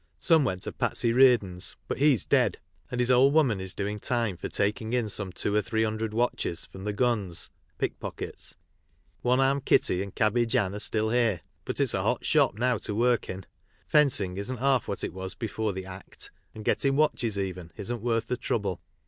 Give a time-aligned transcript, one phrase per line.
[0.17, 2.57] Some went to Patsey Reardon's, but he's dead,
[2.89, 6.11] and his old woman is doing time for taking in some two or three hundred
[6.11, 8.55] watches from the "guns" (pickpockets).
[9.21, 12.79] One armed Kitty and Cabbage Ann are still here; but it's a hot shop now
[12.79, 13.45] to work in.
[13.85, 18.25] Fencing isn't half what it was before the" Act," and" getting" watches even isn't worth
[18.25, 18.81] the trouble.